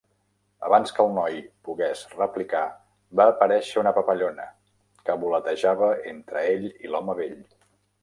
Abans 0.69 0.93
que 0.99 1.03
el 1.03 1.11
noi 1.17 1.37
pogués 1.67 2.01
replicar, 2.15 2.63
va 3.21 3.29
aparèixer 3.35 3.83
una 3.83 3.93
papallona, 4.01 4.49
que 5.07 5.21
voletejava 5.27 5.95
entre 6.17 6.49
ell 6.57 6.69
i 6.75 6.95
l'home 6.95 7.21
vell. 7.25 7.43